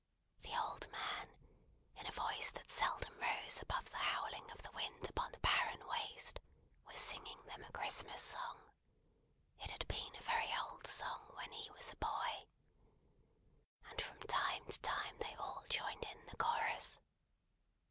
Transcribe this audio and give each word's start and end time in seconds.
The 0.41 0.57
old 0.57 0.89
man, 0.91 1.29
in 1.95 2.07
a 2.07 2.11
voice 2.11 2.49
that 2.55 2.71
seldom 2.71 3.15
rose 3.19 3.61
above 3.61 3.91
the 3.91 3.97
howling 3.97 4.49
of 4.49 4.63
the 4.63 4.71
wind 4.71 5.07
upon 5.07 5.31
the 5.31 5.37
barren 5.41 5.85
waste, 5.85 6.39
was 6.87 6.99
singing 6.99 7.39
them 7.45 7.63
a 7.63 7.71
Christmas 7.71 8.19
song 8.19 8.71
it 9.59 9.69
had 9.69 9.87
been 9.87 10.15
a 10.15 10.21
very 10.23 10.49
old 10.59 10.87
song 10.87 11.27
when 11.35 11.51
he 11.51 11.69
was 11.69 11.91
a 11.91 11.95
boy 11.97 12.47
and 13.91 14.01
from 14.01 14.19
time 14.21 14.65
to 14.69 14.79
time 14.79 15.19
they 15.19 15.35
all 15.35 15.63
joined 15.69 16.03
in 16.03 16.25
the 16.25 16.35
chorus. 16.35 16.99